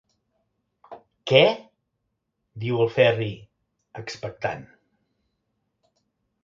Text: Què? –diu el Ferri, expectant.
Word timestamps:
Què? 1.31 1.41
–diu 2.65 2.81
el 2.87 2.91
Ferri, 2.97 3.31
expectant. 4.05 4.67